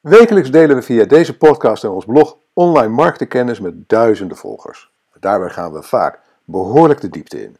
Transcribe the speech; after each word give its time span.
Wekelijks 0.00 0.50
delen 0.50 0.76
we 0.76 0.82
via 0.82 1.04
deze 1.04 1.36
podcast 1.36 1.84
en 1.84 1.90
ons 1.90 2.04
blog 2.04 2.36
online 2.52 2.92
marketingkennis 2.92 3.60
met 3.60 3.88
duizenden 3.88 4.36
volgers. 4.36 4.90
Daarbij 5.18 5.48
gaan 5.48 5.72
we 5.72 5.82
vaak 5.82 6.20
behoorlijk 6.44 7.00
de 7.00 7.08
diepte 7.08 7.42
in. 7.42 7.56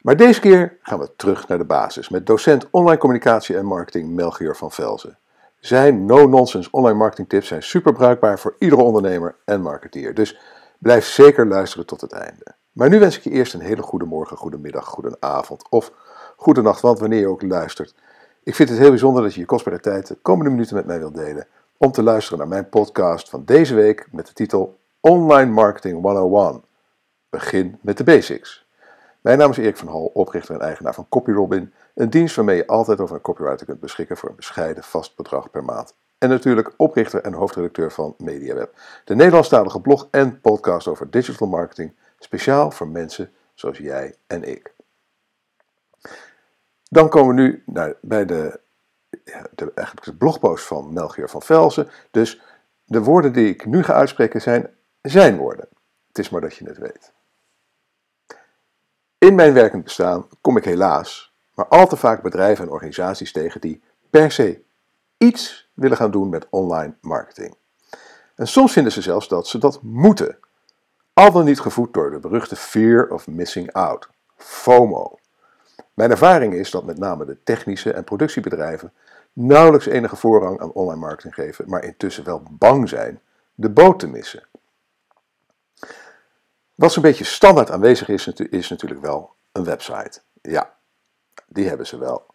Maar 0.00 0.16
deze 0.16 0.40
keer 0.40 0.76
gaan 0.82 0.98
we 0.98 1.10
terug 1.16 1.48
naar 1.48 1.58
de 1.58 1.64
basis 1.64 2.08
met 2.08 2.26
docent 2.26 2.70
online 2.70 2.98
communicatie 2.98 3.56
en 3.56 3.66
marketing 3.66 4.10
Melchior 4.10 4.56
van 4.56 4.72
Velzen. 4.72 5.18
Zijn 5.60 6.06
no-nonsense 6.06 6.68
online 6.70 6.98
marketing 6.98 7.28
tips 7.28 7.48
zijn 7.48 7.62
super 7.62 7.92
bruikbaar 7.92 8.38
voor 8.38 8.56
iedere 8.58 8.82
ondernemer 8.82 9.36
en 9.44 9.60
marketeer. 9.60 10.14
Dus 10.14 10.38
blijf 10.78 11.06
zeker 11.06 11.46
luisteren 11.46 11.86
tot 11.86 12.00
het 12.00 12.12
einde. 12.12 12.54
Maar 12.72 12.88
nu 12.88 12.98
wens 12.98 13.16
ik 13.16 13.22
je 13.22 13.30
eerst 13.30 13.54
een 13.54 13.60
hele 13.60 13.82
goede 13.82 14.04
morgen, 14.04 14.36
goede 14.36 14.58
middag, 14.58 14.86
goede 14.86 15.16
avond 15.20 15.70
of 15.70 15.92
goede 16.36 16.62
nacht, 16.62 16.80
want 16.80 16.98
wanneer 16.98 17.20
je 17.20 17.28
ook 17.28 17.42
luistert. 17.42 17.94
Ik 18.46 18.54
vind 18.54 18.68
het 18.68 18.78
heel 18.78 18.88
bijzonder 18.88 19.22
dat 19.22 19.34
je 19.34 19.40
je 19.40 19.46
kostbare 19.46 19.80
tijd 19.80 20.06
de 20.06 20.14
komende 20.14 20.50
minuten 20.50 20.76
met 20.76 20.86
mij 20.86 20.98
wilt 20.98 21.14
delen 21.14 21.46
om 21.76 21.92
te 21.92 22.02
luisteren 22.02 22.38
naar 22.38 22.48
mijn 22.48 22.68
podcast 22.68 23.28
van 23.28 23.44
deze 23.44 23.74
week 23.74 24.08
met 24.12 24.26
de 24.26 24.32
titel 24.32 24.78
Online 25.00 25.50
Marketing 25.50 26.02
101. 26.02 26.62
Begin 27.30 27.78
met 27.80 27.96
de 27.96 28.04
basics. 28.04 28.66
Mijn 29.20 29.38
naam 29.38 29.50
is 29.50 29.56
Erik 29.56 29.76
van 29.76 29.88
Hal, 29.88 30.10
oprichter 30.14 30.54
en 30.54 30.60
eigenaar 30.60 30.94
van 30.94 31.08
CopyRobin, 31.08 31.72
een 31.94 32.10
dienst 32.10 32.36
waarmee 32.36 32.56
je 32.56 32.66
altijd 32.66 33.00
over 33.00 33.14
een 33.14 33.20
copywriter 33.20 33.66
kunt 33.66 33.80
beschikken 33.80 34.16
voor 34.16 34.28
een 34.28 34.36
bescheiden 34.36 34.82
vast 34.82 35.16
bedrag 35.16 35.50
per 35.50 35.64
maand. 35.64 35.94
En 36.18 36.28
natuurlijk 36.28 36.72
oprichter 36.76 37.22
en 37.22 37.32
hoofdredacteur 37.32 37.92
van 37.92 38.14
MediaWeb, 38.18 38.74
de 39.04 39.14
Nederlandstalige 39.14 39.80
blog 39.80 40.08
en 40.10 40.40
podcast 40.40 40.86
over 40.86 41.10
digital 41.10 41.48
marketing, 41.48 41.94
speciaal 42.18 42.70
voor 42.70 42.88
mensen 42.88 43.30
zoals 43.54 43.78
jij 43.78 44.14
en 44.26 44.48
ik. 44.48 44.75
Dan 46.96 47.08
komen 47.08 47.34
we 47.34 47.42
nu 47.42 47.62
naar, 47.66 47.94
bij 48.00 48.24
de, 48.24 48.60
de, 49.54 49.72
eigenlijk 49.74 50.06
de 50.06 50.14
blogpost 50.14 50.64
van 50.64 50.92
Melchior 50.92 51.30
van 51.30 51.42
Velzen. 51.42 51.88
Dus 52.10 52.42
de 52.84 53.02
woorden 53.02 53.32
die 53.32 53.48
ik 53.48 53.66
nu 53.66 53.82
ga 53.82 53.92
uitspreken 53.92 54.40
zijn 54.40 54.70
zijn 55.02 55.36
woorden. 55.36 55.68
Het 56.08 56.18
is 56.18 56.28
maar 56.28 56.40
dat 56.40 56.56
je 56.56 56.64
het 56.64 56.78
weet. 56.78 57.12
In 59.18 59.34
mijn 59.34 59.52
werkend 59.52 59.84
bestaan 59.84 60.28
kom 60.40 60.56
ik 60.56 60.64
helaas 60.64 61.34
maar 61.54 61.66
al 61.66 61.86
te 61.86 61.96
vaak 61.96 62.22
bedrijven 62.22 62.64
en 62.64 62.70
organisaties 62.70 63.32
tegen 63.32 63.60
die 63.60 63.82
per 64.10 64.30
se 64.30 64.62
iets 65.18 65.70
willen 65.74 65.96
gaan 65.96 66.10
doen 66.10 66.28
met 66.28 66.46
online 66.50 66.94
marketing. 67.00 67.56
En 68.34 68.48
soms 68.48 68.72
vinden 68.72 68.92
ze 68.92 69.02
zelfs 69.02 69.28
dat 69.28 69.46
ze 69.46 69.58
dat 69.58 69.82
moeten. 69.82 70.38
Al 71.12 71.32
dan 71.32 71.44
niet 71.44 71.60
gevoed 71.60 71.94
door 71.94 72.10
de 72.10 72.18
beruchte 72.18 72.56
fear 72.56 73.08
of 73.08 73.26
missing 73.26 73.72
out, 73.72 74.08
FOMO. 74.36 75.18
Mijn 75.96 76.10
ervaring 76.10 76.54
is 76.54 76.70
dat 76.70 76.84
met 76.84 76.98
name 76.98 77.24
de 77.24 77.42
technische 77.42 77.92
en 77.92 78.04
productiebedrijven 78.04 78.92
nauwelijks 79.32 79.86
enige 79.86 80.16
voorrang 80.16 80.60
aan 80.60 80.72
online 80.72 81.00
marketing 81.00 81.34
geven, 81.34 81.68
maar 81.68 81.84
intussen 81.84 82.24
wel 82.24 82.42
bang 82.50 82.88
zijn 82.88 83.20
de 83.54 83.70
boot 83.70 83.98
te 83.98 84.06
missen. 84.06 84.46
Wat 86.74 86.92
zo'n 86.92 87.02
beetje 87.02 87.24
standaard 87.24 87.70
aanwezig 87.70 88.08
is, 88.08 88.26
is 88.26 88.68
natuurlijk 88.68 89.00
wel 89.00 89.34
een 89.52 89.64
website. 89.64 90.20
Ja, 90.42 90.74
die 91.46 91.68
hebben 91.68 91.86
ze 91.86 91.98
wel. 91.98 92.26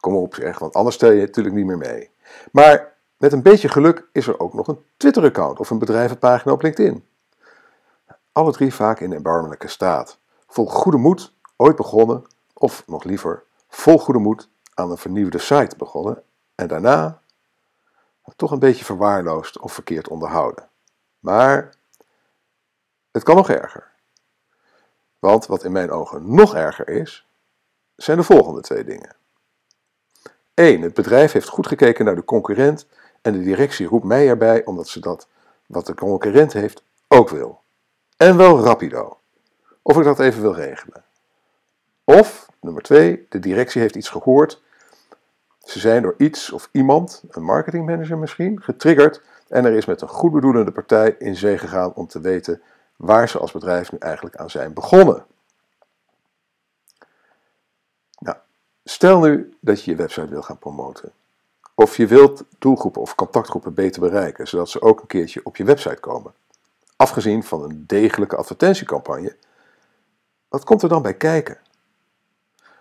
Kom 0.00 0.14
op 0.14 0.34
zeg, 0.34 0.58
want 0.58 0.74
anders 0.74 0.96
stel 0.96 1.10
je 1.10 1.20
natuurlijk 1.20 1.56
niet 1.56 1.66
meer 1.66 1.78
mee. 1.78 2.10
Maar 2.52 2.96
met 3.16 3.32
een 3.32 3.42
beetje 3.42 3.68
geluk 3.68 4.08
is 4.12 4.26
er 4.26 4.40
ook 4.40 4.54
nog 4.54 4.68
een 4.68 4.84
Twitter-account 4.96 5.58
of 5.58 5.70
een 5.70 5.78
bedrijvenpagina 5.78 6.52
op 6.52 6.62
LinkedIn. 6.62 7.04
Alle 8.32 8.52
drie 8.52 8.74
vaak 8.74 9.00
in 9.00 9.12
erbarmelijke 9.12 9.68
staat. 9.68 10.18
Vol 10.46 10.66
goede 10.66 10.98
moed, 10.98 11.32
ooit 11.56 11.76
begonnen, 11.76 12.24
of 12.60 12.86
nog 12.86 13.04
liever, 13.04 13.42
vol 13.68 13.98
goede 13.98 14.20
moed 14.20 14.48
aan 14.74 14.90
een 14.90 14.98
vernieuwde 14.98 15.38
site 15.38 15.76
begonnen 15.76 16.22
en 16.54 16.68
daarna 16.68 17.20
toch 18.40 18.50
een 18.50 18.58
beetje 18.58 18.84
verwaarloosd 18.84 19.58
of 19.58 19.72
verkeerd 19.72 20.08
onderhouden. 20.08 20.68
Maar 21.18 21.74
het 23.10 23.22
kan 23.22 23.36
nog 23.36 23.50
erger. 23.50 23.90
Want 25.18 25.46
wat 25.46 25.64
in 25.64 25.72
mijn 25.72 25.90
ogen 25.90 26.34
nog 26.34 26.54
erger 26.54 26.88
is, 26.88 27.26
zijn 27.96 28.16
de 28.16 28.22
volgende 28.22 28.60
twee 28.60 28.84
dingen. 28.84 29.16
1. 30.54 30.82
Het 30.82 30.94
bedrijf 30.94 31.32
heeft 31.32 31.48
goed 31.48 31.66
gekeken 31.66 32.04
naar 32.04 32.14
de 32.14 32.24
concurrent 32.24 32.86
en 33.22 33.32
de 33.32 33.42
directie 33.42 33.86
roept 33.86 34.04
mij 34.04 34.28
erbij 34.28 34.64
omdat 34.64 34.88
ze 34.88 35.00
dat 35.00 35.28
wat 35.66 35.86
de 35.86 35.94
concurrent 35.94 36.52
heeft 36.52 36.82
ook 37.08 37.28
wil. 37.28 37.62
En 38.16 38.36
wel 38.36 38.60
rapido. 38.60 39.18
Of 39.82 39.96
ik 39.96 40.04
dat 40.04 40.20
even 40.20 40.42
wil 40.42 40.54
regelen. 40.54 41.04
Of, 42.04 42.49
nummer 42.60 42.82
2, 42.82 43.26
de 43.28 43.38
directie 43.38 43.80
heeft 43.80 43.96
iets 43.96 44.08
gehoord. 44.08 44.62
Ze 45.58 45.78
zijn 45.78 46.02
door 46.02 46.14
iets 46.18 46.52
of 46.52 46.68
iemand, 46.72 47.22
een 47.28 47.44
marketingmanager 47.44 48.18
misschien, 48.18 48.62
getriggerd 48.62 49.22
en 49.48 49.64
er 49.64 49.72
is 49.72 49.84
met 49.84 50.00
een 50.00 50.08
goedbedoelende 50.08 50.72
partij 50.72 51.14
in 51.18 51.36
zee 51.36 51.58
gegaan 51.58 51.94
om 51.94 52.06
te 52.06 52.20
weten 52.20 52.62
waar 52.96 53.28
ze 53.28 53.38
als 53.38 53.52
bedrijf 53.52 53.92
nu 53.92 53.98
eigenlijk 53.98 54.36
aan 54.36 54.50
zijn 54.50 54.74
begonnen. 54.74 55.24
Nou, 58.18 58.36
stel 58.84 59.20
nu 59.20 59.56
dat 59.60 59.84
je 59.84 59.90
je 59.90 59.96
website 59.96 60.28
wil 60.28 60.42
gaan 60.42 60.58
promoten. 60.58 61.12
Of 61.74 61.96
je 61.96 62.06
wilt 62.06 62.44
doelgroepen 62.58 63.00
of 63.00 63.14
contactgroepen 63.14 63.74
beter 63.74 64.00
bereiken, 64.00 64.48
zodat 64.48 64.68
ze 64.68 64.82
ook 64.82 65.00
een 65.00 65.06
keertje 65.06 65.40
op 65.44 65.56
je 65.56 65.64
website 65.64 66.00
komen. 66.00 66.34
Afgezien 66.96 67.42
van 67.42 67.62
een 67.62 67.84
degelijke 67.86 68.36
advertentiecampagne, 68.36 69.36
wat 70.48 70.64
komt 70.64 70.82
er 70.82 70.88
dan 70.88 71.02
bij 71.02 71.14
kijken? 71.14 71.58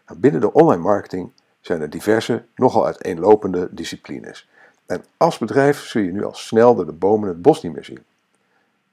Nou, 0.10 0.22
binnen 0.22 0.42
de 0.42 0.54
online 0.54 0.82
marketing 0.82 1.32
zijn 1.60 1.82
er 1.82 1.90
diverse, 1.90 2.46
nogal 2.56 2.86
uiteenlopende 2.86 3.68
disciplines. 3.72 4.50
En 4.86 5.06
als 5.18 5.38
bedrijf 5.38 5.80
zul 5.86 6.02
je 6.02 6.12
nu 6.12 6.24
al 6.24 6.34
snel 6.34 6.76
door 6.76 6.86
de 6.86 6.92
bomen 6.92 7.30
het 7.30 7.42
bos 7.42 7.62
niet 7.62 7.74
meer 7.74 7.84
zien. 7.86 8.04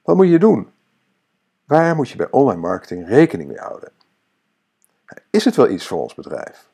Wat 0.01 0.15
moet 0.15 0.27
je 0.27 0.39
doen? 0.39 0.71
Waar 1.65 1.95
moet 1.95 2.09
je 2.09 2.17
bij 2.17 2.31
online 2.31 2.61
marketing 2.61 3.07
rekening 3.07 3.49
mee 3.49 3.59
houden? 3.59 3.91
Is 5.29 5.45
het 5.45 5.55
wel 5.55 5.69
iets 5.69 5.87
voor 5.87 6.01
ons 6.01 6.13
bedrijf? 6.13 6.69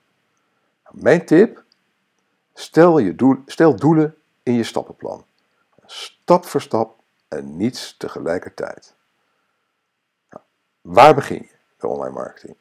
Nou, 0.84 1.04
mijn 1.04 1.26
tip: 1.26 1.64
stel, 2.54 3.00
je 3.00 3.16
doel, 3.16 3.38
stel 3.46 3.76
doelen 3.76 4.16
in 4.44 4.54
je 4.54 4.64
stappenplan. 4.64 5.26
Stap 5.86 6.46
voor 6.46 6.62
stap 6.62 7.00
en 7.28 7.58
niets 7.58 7.98
tegelijkertijd. 7.98 8.96
Nou, 10.30 10.44
waar 10.82 11.16
begin 11.16 11.42
je 11.42 11.56
bij 11.78 11.90
online 11.90 12.14
marketing? 12.14 12.56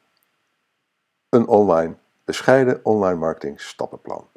Een 1.33 1.47
online, 1.47 1.95
bescheiden 2.23 2.79
online 2.83 3.19
marketing 3.19 3.61
stappenplan. 3.61 4.27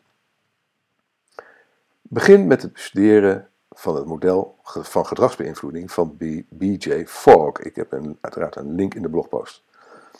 Begin 2.02 2.46
met 2.46 2.62
het 2.62 2.72
bestuderen 2.72 3.48
van 3.70 3.96
het 3.96 4.06
model 4.06 4.58
van 4.62 5.06
gedragsbeïnvloeding 5.06 5.92
van 5.92 6.16
BJ 6.48 7.04
Fogg. 7.06 7.58
Ik 7.58 7.76
heb 7.76 7.92
een, 7.92 8.18
uiteraard 8.20 8.56
een 8.56 8.74
link 8.74 8.94
in 8.94 9.02
de 9.02 9.10
blogpost. 9.10 9.64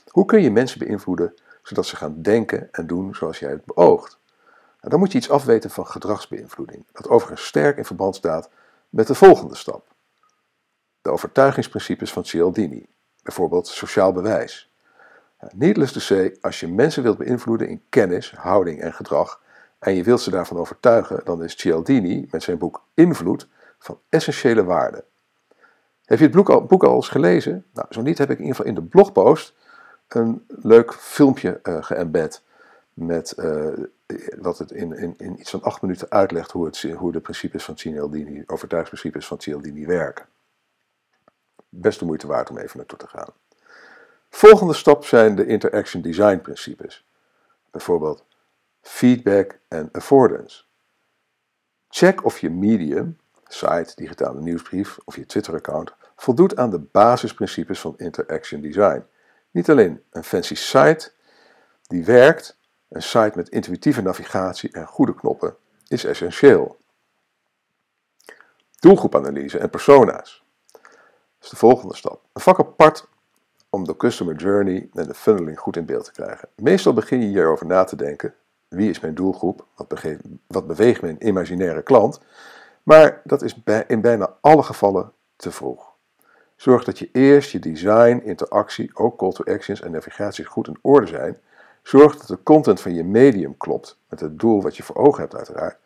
Hoe 0.08 0.24
kun 0.24 0.42
je 0.42 0.50
mensen 0.50 0.78
beïnvloeden 0.78 1.34
zodat 1.62 1.86
ze 1.86 1.96
gaan 1.96 2.22
denken 2.22 2.68
en 2.72 2.86
doen 2.86 3.14
zoals 3.14 3.38
jij 3.38 3.50
het 3.50 3.64
beoogt? 3.64 4.18
Nou, 4.80 4.90
dan 4.90 4.98
moet 4.98 5.12
je 5.12 5.18
iets 5.18 5.30
afweten 5.30 5.70
van 5.70 5.86
gedragsbeïnvloeding, 5.86 6.84
dat 6.92 7.08
overigens 7.08 7.46
sterk 7.46 7.76
in 7.76 7.84
verband 7.84 8.16
staat 8.16 8.50
met 8.88 9.06
de 9.06 9.14
volgende 9.14 9.54
stap. 9.54 9.94
De 11.02 11.10
overtuigingsprincipes 11.10 12.12
van 12.12 12.24
Cialdini, 12.24 12.86
bijvoorbeeld 13.22 13.66
sociaal 13.66 14.12
bewijs. 14.12 14.70
Needless 15.54 15.92
to 15.92 16.00
say, 16.00 16.36
als 16.40 16.60
je 16.60 16.68
mensen 16.68 17.02
wilt 17.02 17.18
beïnvloeden 17.18 17.68
in 17.68 17.82
kennis, 17.88 18.32
houding 18.36 18.80
en 18.80 18.92
gedrag, 18.92 19.40
en 19.78 19.94
je 19.94 20.02
wilt 20.02 20.20
ze 20.20 20.30
daarvan 20.30 20.56
overtuigen, 20.56 21.20
dan 21.24 21.42
is 21.42 21.60
Cialdini 21.60 22.28
met 22.30 22.42
zijn 22.42 22.58
boek 22.58 22.84
Invloed 22.94 23.48
van 23.78 24.00
essentiële 24.08 24.64
waarde. 24.64 25.04
Heb 26.04 26.18
je 26.18 26.24
het 26.24 26.34
boek 26.34 26.50
al, 26.50 26.64
boek 26.64 26.84
al 26.84 26.94
eens 26.94 27.08
gelezen? 27.08 27.64
Nou, 27.72 27.86
zo 27.90 28.02
niet 28.02 28.18
heb 28.18 28.30
ik 28.30 28.38
in 28.38 28.44
ieder 28.44 28.56
geval 28.56 28.70
in 28.70 28.80
de 28.80 28.88
blogpost 28.88 29.54
een 30.08 30.44
leuk 30.48 30.94
filmpje 30.94 31.60
uh, 31.62 31.82
geëmbed 31.82 32.42
met 32.92 33.34
uh, 33.36 33.72
wat 34.38 34.58
het 34.58 34.70
in, 34.70 34.92
in, 34.92 35.14
in 35.16 35.40
iets 35.40 35.50
van 35.50 35.62
acht 35.62 35.82
minuten 35.82 36.10
uitlegt 36.10 36.50
hoe, 36.50 36.66
het, 36.66 36.82
hoe 36.82 37.12
de 37.12 37.20
principes 37.20 37.64
van 37.64 37.78
Cialdini, 37.78 38.42
overtuigingsprincipes 38.46 39.26
van 39.26 39.40
Cialdini 39.40 39.86
werken. 39.86 40.26
Best 41.68 41.98
de 41.98 42.04
moeite 42.04 42.26
waard 42.26 42.50
om 42.50 42.58
even 42.58 42.76
naartoe 42.76 42.98
te 42.98 43.06
gaan. 43.06 43.28
Volgende 44.36 44.74
stap 44.74 45.04
zijn 45.04 45.34
de 45.34 45.46
interaction 45.46 46.02
design 46.02 46.38
principes. 46.38 47.04
Bijvoorbeeld 47.70 48.24
feedback 48.80 49.58
en 49.68 49.88
affordance. 49.92 50.64
Check 51.88 52.24
of 52.24 52.38
je 52.38 52.50
medium, 52.50 53.18
site, 53.46 53.92
digitale 53.94 54.40
nieuwsbrief 54.40 54.98
of 55.04 55.16
je 55.16 55.26
Twitter-account 55.26 55.92
voldoet 56.16 56.56
aan 56.56 56.70
de 56.70 56.78
basisprincipes 56.78 57.80
van 57.80 57.94
interaction 57.96 58.60
design. 58.60 59.04
Niet 59.50 59.70
alleen 59.70 60.02
een 60.10 60.24
fancy 60.24 60.54
site 60.54 61.12
die 61.86 62.04
werkt, 62.04 62.58
een 62.88 63.02
site 63.02 63.32
met 63.34 63.48
intuïtieve 63.48 64.02
navigatie 64.02 64.72
en 64.72 64.86
goede 64.86 65.14
knoppen 65.14 65.56
is 65.88 66.04
essentieel. 66.04 66.78
Doelgroepanalyse 68.78 69.58
en 69.58 69.70
persona's. 69.70 70.44
Dat 70.72 70.82
is 71.40 71.48
de 71.48 71.56
volgende 71.56 71.96
stap. 71.96 72.22
Een 72.32 72.40
vak 72.40 72.58
apart 72.58 73.08
om 73.70 73.84
de 73.84 73.96
customer 73.96 74.34
journey 74.34 74.88
en 74.92 75.06
de 75.06 75.14
funneling 75.14 75.58
goed 75.58 75.76
in 75.76 75.84
beeld 75.84 76.04
te 76.04 76.12
krijgen. 76.12 76.48
Meestal 76.56 76.92
begin 76.92 77.20
je 77.20 77.26
hierover 77.26 77.66
na 77.66 77.84
te 77.84 77.96
denken 77.96 78.34
wie 78.68 78.90
is 78.90 79.00
mijn 79.00 79.14
doelgroep? 79.14 79.66
Wat, 79.74 80.04
wat 80.46 80.66
beweegt 80.66 81.02
mijn 81.02 81.26
imaginaire 81.26 81.82
klant? 81.82 82.20
Maar 82.82 83.20
dat 83.24 83.42
is 83.42 83.62
in 83.86 84.00
bijna 84.00 84.36
alle 84.40 84.62
gevallen 84.62 85.12
te 85.36 85.50
vroeg. 85.50 85.94
Zorg 86.56 86.84
dat 86.84 86.98
je 86.98 87.08
eerst 87.12 87.50
je 87.50 87.58
design, 87.58 88.20
interactie, 88.24 88.90
ook 88.94 89.18
call 89.18 89.32
to 89.32 89.44
actions 89.44 89.80
en 89.80 89.90
navigatie 89.90 90.44
goed 90.44 90.68
in 90.68 90.78
orde 90.80 91.06
zijn. 91.06 91.38
Zorg 91.82 92.16
dat 92.16 92.26
de 92.26 92.42
content 92.42 92.80
van 92.80 92.94
je 92.94 93.04
medium 93.04 93.56
klopt, 93.56 93.98
met 94.08 94.20
het 94.20 94.38
doel 94.38 94.62
wat 94.62 94.76
je 94.76 94.82
voor 94.82 94.96
ogen 94.96 95.20
hebt 95.20 95.36
uiteraard. 95.36 95.76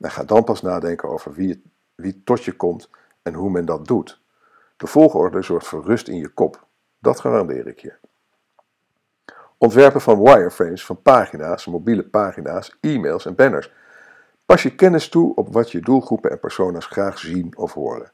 En 0.00 0.10
ga 0.10 0.24
dan 0.24 0.44
pas 0.44 0.62
nadenken 0.62 1.08
over 1.08 1.32
wie, 1.32 1.62
wie 1.94 2.22
tot 2.24 2.44
je 2.44 2.52
komt 2.52 2.88
en 3.22 3.34
hoe 3.34 3.50
men 3.50 3.64
dat 3.64 3.86
doet. 3.86 4.20
De 4.76 4.86
volgorde 4.86 5.42
zorgt 5.42 5.66
voor 5.66 5.84
rust 5.84 6.08
in 6.08 6.16
je 6.16 6.28
kop. 6.28 6.66
Dat 7.00 7.20
garandeer 7.20 7.66
ik 7.66 7.78
je. 7.78 7.92
Ontwerpen 9.58 10.00
van 10.00 10.22
wireframes 10.22 10.84
van 10.84 11.02
pagina's, 11.02 11.66
mobiele 11.66 12.04
pagina's, 12.04 12.76
e-mails 12.80 13.26
en 13.26 13.34
banners. 13.34 13.72
Pas 14.46 14.62
je 14.62 14.74
kennis 14.74 15.08
toe 15.08 15.34
op 15.34 15.52
wat 15.52 15.70
je 15.70 15.80
doelgroepen 15.80 16.30
en 16.30 16.40
persona's 16.40 16.86
graag 16.86 17.18
zien 17.18 17.56
of 17.56 17.72
horen. 17.72 18.12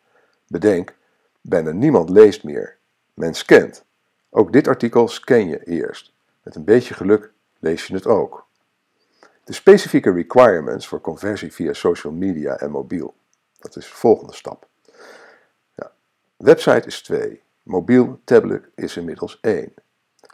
Bedenk, 0.48 0.94
bijna 1.40 1.70
niemand 1.70 2.10
leest 2.10 2.44
meer. 2.44 2.76
Men 3.14 3.34
scant. 3.34 3.84
Ook 4.30 4.52
dit 4.52 4.68
artikel 4.68 5.08
scan 5.08 5.48
je 5.48 5.64
eerst. 5.64 6.14
Met 6.42 6.54
een 6.54 6.64
beetje 6.64 6.94
geluk 6.94 7.32
lees 7.58 7.86
je 7.86 7.94
het 7.94 8.06
ook. 8.06 8.46
De 9.44 9.52
specifieke 9.52 10.12
requirements 10.12 10.88
voor 10.88 11.00
conversie 11.00 11.52
via 11.52 11.72
social 11.72 12.12
media 12.12 12.56
en 12.56 12.70
mobiel. 12.70 13.14
Dat 13.58 13.76
is 13.76 13.84
de 13.84 13.94
volgende 13.94 14.34
stap. 14.34 14.68
Ja. 15.74 15.92
Website 16.36 16.86
is 16.86 17.02
2. 17.02 17.42
Mobiel 17.66 18.20
tablet 18.24 18.68
is 18.74 18.96
inmiddels 18.96 19.38
1. 19.40 19.72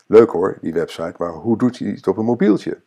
Leuk 0.07 0.31
hoor, 0.31 0.59
die 0.61 0.73
website, 0.73 1.15
maar 1.19 1.33
hoe 1.33 1.59
doet 1.59 1.79
hij 1.79 1.89
het 1.89 2.07
op 2.07 2.17
een 2.17 2.25
mobieltje? 2.25 2.81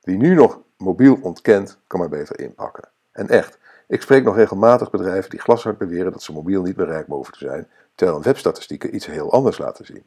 Wie 0.00 0.16
nu 0.16 0.34
nog 0.34 0.60
mobiel 0.76 1.18
ontkent, 1.22 1.78
kan 1.86 2.00
maar 2.00 2.08
beter 2.08 2.40
inpakken. 2.40 2.88
En 3.12 3.28
echt, 3.28 3.58
ik 3.88 4.02
spreek 4.02 4.24
nog 4.24 4.36
regelmatig 4.36 4.90
bedrijven 4.90 5.30
die 5.30 5.40
glashard 5.40 5.78
beweren 5.78 6.12
dat 6.12 6.22
ze 6.22 6.32
mobiel 6.32 6.62
niet 6.62 6.76
bereikbaar 6.76 7.16
hoeven 7.16 7.32
te 7.32 7.38
zijn, 7.38 7.68
terwijl 7.94 8.18
hun 8.18 8.26
webstatistieken 8.26 8.94
iets 8.94 9.06
heel 9.06 9.32
anders 9.32 9.58
laten 9.58 9.86
zien. 9.86 10.04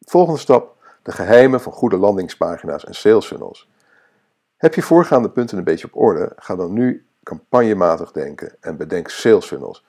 Volgende 0.00 0.40
stap, 0.40 0.76
de 1.02 1.12
geheimen 1.12 1.60
van 1.60 1.72
goede 1.72 1.96
landingspagina's 1.96 2.84
en 2.84 2.94
sales 2.94 3.26
funnels. 3.26 3.70
Heb 4.56 4.74
je 4.74 4.82
voorgaande 4.82 5.30
punten 5.30 5.58
een 5.58 5.64
beetje 5.64 5.86
op 5.86 5.96
orde, 5.96 6.32
ga 6.36 6.56
dan 6.56 6.72
nu 6.72 7.06
campagnematig 7.22 8.12
denken 8.12 8.56
en 8.60 8.76
bedenk 8.76 9.08
sales 9.08 9.46
funnels. 9.46 9.84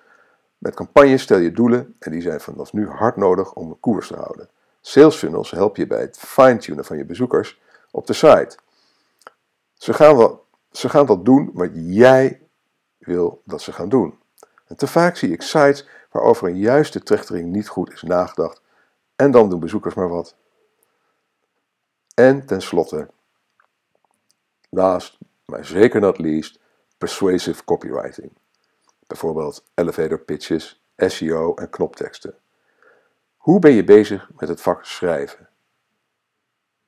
Met 0.65 0.75
campagnes 0.75 1.21
stel 1.21 1.37
je 1.37 1.51
doelen 1.51 1.95
en 1.99 2.11
die 2.11 2.21
zijn 2.21 2.39
vanaf 2.39 2.73
nu 2.73 2.89
hard 2.89 3.15
nodig 3.15 3.53
om 3.53 3.69
een 3.69 3.79
koers 3.79 4.07
te 4.07 4.15
houden. 4.15 4.49
Sales 4.81 5.15
funnels 5.15 5.51
helpen 5.51 5.81
je 5.81 5.87
bij 5.87 6.01
het 6.01 6.17
fine-tunen 6.17 6.85
van 6.85 6.97
je 6.97 7.05
bezoekers 7.05 7.61
op 7.91 8.07
de 8.07 8.13
site. 8.13 8.57
Ze 9.73 9.93
gaan, 9.93 10.17
wel, 10.17 10.45
ze 10.71 10.89
gaan 10.89 11.05
dat 11.05 11.25
doen 11.25 11.49
wat 11.53 11.69
jij 11.73 12.47
wil 12.97 13.41
dat 13.43 13.61
ze 13.61 13.71
gaan 13.71 13.89
doen. 13.89 14.19
En 14.67 14.75
te 14.75 14.87
vaak 14.87 15.15
zie 15.15 15.31
ik 15.31 15.41
sites 15.41 15.87
waarover 16.11 16.47
een 16.47 16.57
juiste 16.57 17.03
trechtering 17.03 17.51
niet 17.51 17.67
goed 17.67 17.93
is 17.93 18.01
nagedacht 18.01 18.61
en 19.15 19.31
dan 19.31 19.49
doen 19.49 19.59
bezoekers 19.59 19.93
maar 19.93 20.09
wat. 20.09 20.35
En 22.13 22.45
tenslotte, 22.45 23.09
last, 24.69 25.17
maar 25.45 25.65
zeker 25.65 25.99
not 25.99 26.17
least, 26.17 26.59
persuasive 26.97 27.63
copywriting. 27.63 28.31
Bijvoorbeeld 29.07 29.63
elevator 29.73 30.19
pitches, 30.19 30.83
SEO 30.97 31.53
en 31.53 31.69
knopteksten. 31.69 32.35
Hoe 33.37 33.59
ben 33.59 33.71
je 33.71 33.83
bezig 33.83 34.29
met 34.37 34.49
het 34.49 34.61
vak 34.61 34.85
schrijven? 34.85 35.49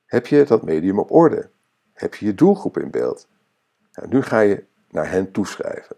Heb 0.04 0.26
je 0.26 0.44
dat 0.44 0.62
medium 0.62 0.98
op 0.98 1.10
orde? 1.10 1.50
Heb 1.92 2.14
je 2.14 2.26
je 2.26 2.34
doelgroep 2.34 2.78
in 2.78 2.90
beeld? 2.90 3.28
Nu 4.08 4.22
ga 4.22 4.40
je 4.40 4.64
naar 4.88 5.10
hen 5.10 5.32
toeschrijven. 5.32 5.96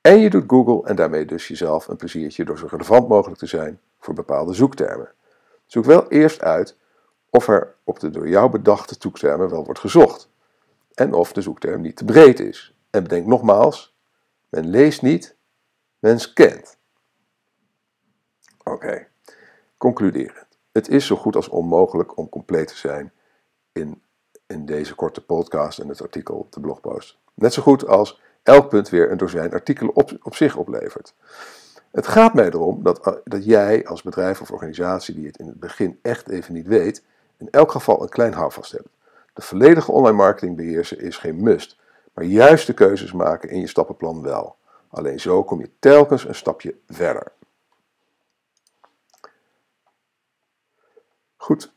En 0.00 0.18
je 0.18 0.30
doet 0.30 0.44
Google 0.46 0.88
en 0.88 0.96
daarmee 0.96 1.24
dus 1.24 1.48
jezelf 1.48 1.88
een 1.88 1.96
pleziertje 1.96 2.44
door 2.44 2.58
zo 2.58 2.66
relevant 2.70 3.08
mogelijk 3.08 3.38
te 3.38 3.46
zijn 3.46 3.80
voor 3.98 4.14
bepaalde 4.14 4.54
zoektermen. 4.54 5.12
Zoek 5.66 5.84
wel 5.84 6.08
eerst 6.08 6.42
uit 6.42 6.76
of 7.30 7.48
er 7.48 7.74
op 7.84 8.00
de 8.00 8.10
door 8.10 8.28
jou 8.28 8.50
bedachte 8.50 8.96
zoektermen 8.98 9.50
wel 9.50 9.64
wordt 9.64 9.80
gezocht. 9.80 10.28
En 10.94 11.12
of 11.12 11.32
de 11.32 11.40
zoekterm 11.40 11.80
niet 11.80 11.96
te 11.96 12.04
breed 12.04 12.40
is. 12.40 12.74
En 12.90 13.02
bedenk 13.02 13.26
nogmaals, 13.26 13.96
men 14.50 14.68
leest 14.68 15.02
niet, 15.02 15.36
men 15.98 16.20
scant. 16.20 16.78
Oké, 18.64 19.06
concluderend. 19.76 20.58
Het 20.72 20.88
is 20.88 21.06
zo 21.06 21.16
goed 21.16 21.36
als 21.36 21.48
onmogelijk 21.48 22.16
om 22.16 22.28
compleet 22.28 22.68
te 22.68 22.76
zijn 22.76 23.12
in, 23.72 24.02
in 24.46 24.66
deze 24.66 24.94
korte 24.94 25.24
podcast 25.24 25.78
en 25.78 25.88
het 25.88 26.02
artikel 26.02 26.36
op 26.36 26.52
de 26.52 26.60
blogpost. 26.60 27.18
Net 27.34 27.52
zo 27.52 27.62
goed 27.62 27.86
als 27.86 28.20
elk 28.42 28.68
punt 28.68 28.88
weer 28.88 29.10
een 29.10 29.16
dozijn 29.16 29.52
artikelen 29.52 29.94
op, 29.94 30.18
op 30.22 30.34
zich 30.34 30.56
oplevert. 30.56 31.14
Het 31.90 32.06
gaat 32.06 32.34
mij 32.34 32.46
erom 32.46 32.82
dat, 32.82 33.06
eh, 33.06 33.12
dat 33.24 33.44
jij 33.44 33.86
als 33.86 34.02
bedrijf 34.02 34.40
of 34.40 34.50
organisatie 34.50 35.14
die 35.14 35.26
het 35.26 35.38
in 35.38 35.46
het 35.46 35.60
begin 35.60 35.98
echt 36.02 36.28
even 36.28 36.54
niet 36.54 36.66
weet, 36.66 37.04
in 37.36 37.50
elk 37.50 37.70
geval 37.70 38.02
een 38.02 38.08
klein 38.08 38.32
houvast 38.32 38.72
hebt. 38.72 38.88
De 39.32 39.42
volledige 39.42 39.92
online 39.92 40.16
marketing 40.16 40.56
beheersen 40.56 40.98
is 40.98 41.16
geen 41.16 41.42
must, 41.42 41.78
maar 42.20 42.28
juist 42.28 42.66
de 42.66 42.72
keuzes 42.72 43.12
maken 43.12 43.48
in 43.48 43.60
je 43.60 43.66
stappenplan 43.66 44.22
wel. 44.22 44.56
Alleen 44.88 45.20
zo 45.20 45.44
kom 45.44 45.60
je 45.60 45.70
telkens 45.78 46.24
een 46.24 46.34
stapje 46.34 46.74
verder. 46.88 47.32
Goed. 51.36 51.72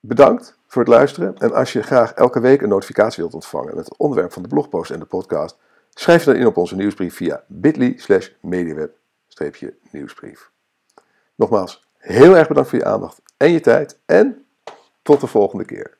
Bedankt 0.00 0.58
voor 0.66 0.82
het 0.82 0.90
luisteren. 0.90 1.38
En 1.38 1.52
als 1.52 1.72
je 1.72 1.82
graag 1.82 2.12
elke 2.12 2.40
week 2.40 2.62
een 2.62 2.68
notificatie 2.68 3.22
wilt 3.22 3.34
ontvangen 3.34 3.74
met 3.74 3.84
het 3.84 3.96
onderwerp 3.96 4.32
van 4.32 4.42
de 4.42 4.48
blogpost 4.48 4.90
en 4.90 4.98
de 4.98 5.04
podcast, 5.04 5.56
schrijf 5.94 6.24
je 6.24 6.30
dan 6.30 6.40
in 6.40 6.46
op 6.46 6.56
onze 6.56 6.76
nieuwsbrief 6.76 7.14
via 7.14 7.44
bit.ly 7.46 7.94
slash 7.96 8.30
mediaweb-nieuwsbrief. 8.40 10.50
Nogmaals, 11.34 11.88
heel 11.96 12.36
erg 12.36 12.48
bedankt 12.48 12.70
voor 12.70 12.78
je 12.78 12.84
aandacht 12.84 13.22
en 13.36 13.50
je 13.50 13.60
tijd 13.60 13.98
en 14.06 14.46
tot 15.02 15.20
de 15.20 15.26
volgende 15.26 15.64
keer. 15.64 15.98